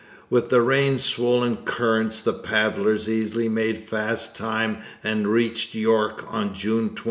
[0.31, 6.55] With the rain swollen current the paddlers easily made fast time and reached York on
[6.55, 6.99] June 20.